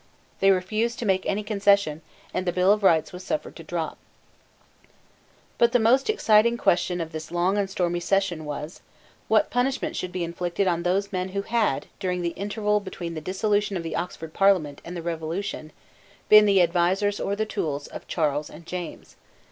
They 0.39 0.49
refused 0.49 0.97
to 0.97 1.05
make 1.05 1.27
any 1.27 1.43
concession; 1.43 2.01
and 2.33 2.47
the 2.47 2.51
Bill 2.51 2.73
of 2.73 2.81
Rights 2.81 3.13
was 3.13 3.23
suffered 3.23 3.55
to 3.57 3.63
drop, 3.63 3.99
But 5.59 5.73
the 5.73 5.77
most 5.79 6.09
exciting 6.09 6.57
question 6.57 6.99
of 6.99 7.11
this 7.11 7.29
long 7.29 7.55
and 7.55 7.69
stormy 7.69 7.99
session 7.99 8.43
was, 8.45 8.81
what 9.27 9.51
punishment 9.51 9.95
should 9.95 10.11
be 10.11 10.23
inflicted 10.23 10.67
on 10.67 10.81
those 10.81 11.11
men 11.11 11.29
who 11.29 11.43
had, 11.43 11.85
during 11.99 12.23
the 12.23 12.29
interval 12.29 12.79
between 12.79 13.13
the 13.13 13.21
dissolution 13.21 13.77
of 13.77 13.83
the 13.83 13.95
Oxford 13.95 14.33
Parliament 14.33 14.81
and 14.83 14.97
the 14.97 15.03
Revolution, 15.03 15.71
been 16.29 16.47
the 16.47 16.63
advisers 16.63 17.19
or 17.19 17.35
the 17.35 17.45
tools 17.45 17.85
of 17.85 18.07
Charles 18.07 18.49
and 18.49 18.65
James. 18.65 19.17